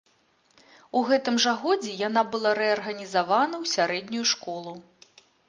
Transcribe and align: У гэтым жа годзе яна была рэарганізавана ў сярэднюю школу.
У 0.99 1.03
гэтым 1.09 1.37
жа 1.43 1.53
годзе 1.65 1.93
яна 2.07 2.23
была 2.37 2.55
рэарганізавана 2.61 3.55
ў 3.63 3.75
сярэднюю 3.75 4.25
школу. 4.33 4.77